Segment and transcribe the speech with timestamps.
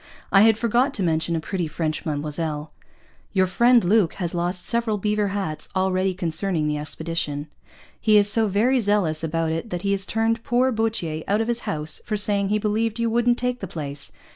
[0.31, 2.71] (I had forgot to mention a Pretty French Madammoselle.)
[3.33, 7.45] Your Friend Luke has lost several Beaver Hatts already concerning the Expedition.
[7.99, 11.47] He is so very zealous about it that he has turned poor Boutier out of
[11.47, 14.11] his house for saying he believed you wouldn't take the Place.